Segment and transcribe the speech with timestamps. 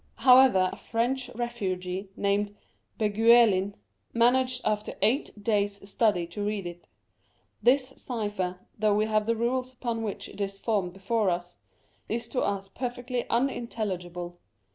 [0.15, 2.55] However, a French refugee, named
[2.97, 3.75] Beguelin,
[4.15, 6.87] managed after eight days' study to read it.
[7.61, 11.59] This cypher— though we have the rules upon which it is formed before us—
[12.09, 14.39] is to us perfectly unintelligible.